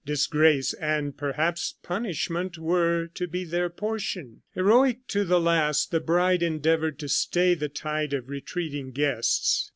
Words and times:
Disgrace 0.03 0.73
and 0.73 1.15
perhaps 1.15 1.75
punishment 1.83 2.57
were 2.57 3.05
to 3.13 3.27
be 3.27 3.43
their 3.43 3.69
portion. 3.69 4.41
Heroic 4.55 5.05
to 5.09 5.23
the 5.23 5.39
last, 5.39 5.91
the 5.91 5.99
bride 5.99 6.41
endeavored 6.41 6.97
to 6.97 7.07
stay 7.07 7.53
the 7.53 7.69
tide 7.69 8.11
of 8.13 8.27
retreating 8.27 8.93
guests. 8.93 9.69